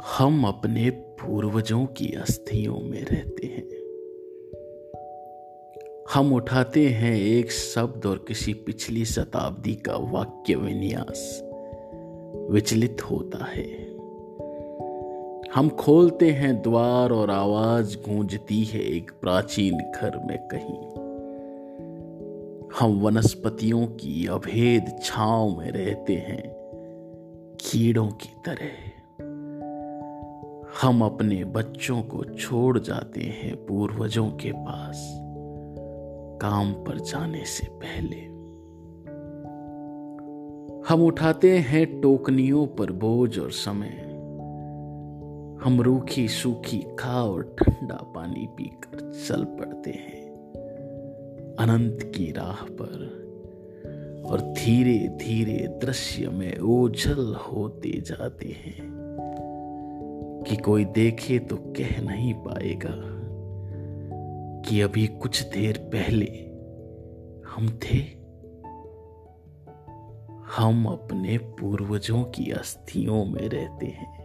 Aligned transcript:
हम 0.00 0.44
अपने 0.44 0.90
पूर्वजों 0.90 1.86
की 1.86 2.12
अस्थियों 2.12 2.78
में 2.80 3.04
रहते 3.04 3.46
हैं। 3.46 3.62
हम 6.14 6.32
उठाते 6.32 6.88
हैं 6.88 7.16
एक 7.16 7.52
शब्द 7.52 8.06
और 8.06 8.24
किसी 8.28 8.54
पिछली 8.54 9.04
शताब्दी 9.04 9.74
का 9.74 9.96
वाक्य 9.96 10.54
विन्यास। 10.54 11.40
विचलित 12.50 13.10
होता 13.10 13.44
है। 13.44 13.92
हम 15.54 15.68
खोलते 15.68 16.30
हैं 16.30 16.62
द्वार 16.62 17.10
और 17.10 17.30
आवाज़ 17.30 17.96
गूंजती 17.96 18.64
है 18.64 18.80
एक 18.80 19.10
प्राचीन 19.20 19.78
घर 19.78 20.16
में 20.16 20.38
कहीं। 20.38 21.02
हम 22.80 23.00
वनस्पतियों 23.00 23.86
की 23.86 24.26
अभेद 24.26 24.98
छाव 25.02 25.58
में 25.58 25.70
रहते 25.70 26.14
हैं। 26.14 26.54
कीड़ों 27.60 28.08
की 28.08 28.30
तरह। 28.46 29.01
हम 30.80 31.02
अपने 31.02 31.44
बच्चों 31.44 32.02
को 32.02 32.24
छोड़ 32.24 32.78
जाते 32.78 33.20
हैं 33.20 33.66
पूर्वजों 33.66 34.30
के 34.30 34.52
पास, 34.52 35.18
काम 36.42 36.72
पर 36.72 36.98
जाने 36.98 37.44
से 37.44 37.66
पहले। 37.66 38.16
हम 40.88 41.02
उठाते 41.02 41.58
हैं 41.58 42.00
टोकनियों 42.00 42.66
पर 42.66 42.92
बोझ 42.92 43.38
और 43.38 43.50
समय। 43.50 44.08
हम 45.64 45.80
रूखी 45.80 46.28
सूखी 46.28 46.84
खा 46.98 47.22
और 47.22 47.56
ठंडा 47.58 48.12
पानी 48.14 48.48
पीकर 48.56 49.12
चल 49.28 49.44
पड़ते 49.44 49.90
हैं, 49.90 50.34
अनंत 51.58 52.12
की 52.16 52.32
राह 52.32 52.64
पर। 52.64 53.22
और 54.26 54.40
धीरे 54.40 55.08
धीरे 55.08 55.78
दृश्य 55.82 56.28
में 56.28 56.58
ओझल 56.58 57.34
होते 57.34 58.00
जाते 58.00 58.48
हैं। 58.48 59.01
कि 60.48 60.56
कोई 60.56 60.84
देखे 60.84 61.38
तो 61.38 61.56
कह 61.56 62.00
नहीं 62.00 62.34
पाएगा 62.34 63.22
कि 64.68 64.80
अभी 64.80 65.06
कुछ 65.06 65.42
देर 65.42 65.78
पहले 65.78 66.26
हम 67.48 67.78
थे। 67.82 68.22
हम 70.56 70.86
अपने 70.86 71.38
पूर्वजों 71.38 72.24
की 72.24 72.50
अस्थियों 72.50 73.24
में 73.24 73.48
रहते 73.48 73.86
हैं। 73.86 74.21